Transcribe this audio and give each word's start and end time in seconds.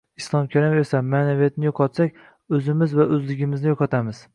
Islom 0.19 0.47
Karimov 0.55 0.79
esa 0.83 1.01
“Ma’naviyatni 1.09 1.69
yo‘qotsak, 1.71 2.19
o‘zimiz 2.59 3.01
va 3.01 3.11
o‘zligimizni 3.19 3.75
yo‘qotamiz 3.77 4.29